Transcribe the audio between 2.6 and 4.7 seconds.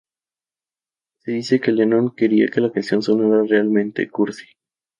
canción sonara "realmente cursi".